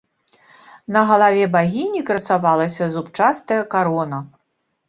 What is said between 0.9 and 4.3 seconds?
На галаве багіні красавалася зубчастая карона.